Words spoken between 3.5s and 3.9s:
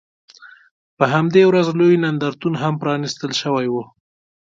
و.